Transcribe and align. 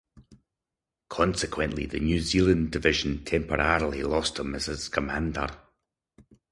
Consequently, 1.09 1.85
the 1.85 1.99
New 1.99 2.21
Zealand 2.21 2.71
Division 2.71 3.23
temporarily 3.23 4.01
lost 4.01 4.39
him 4.39 4.55
as 4.55 4.67
its 4.67 4.87
commander. 4.89 5.45